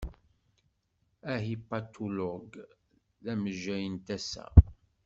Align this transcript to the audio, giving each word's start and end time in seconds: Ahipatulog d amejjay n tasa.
Ahipatulog 1.33 2.49
d 3.23 3.25
amejjay 3.31 3.85
n 3.93 3.95
tasa. 4.05 4.45